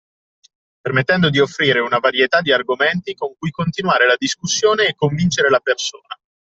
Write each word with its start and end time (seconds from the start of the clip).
Permettendo 0.81 1.29
di 1.29 1.37
offrire 1.37 1.79
una 1.79 1.99
varietà 1.99 2.41
di 2.41 2.51
argomenti 2.51 3.13
con 3.13 3.35
cui 3.37 3.51
continuare 3.51 4.07
la 4.07 4.15
discussione 4.17 4.87
e 4.87 4.95
convincere 4.95 5.47
la 5.49 5.59
persona. 5.59 6.15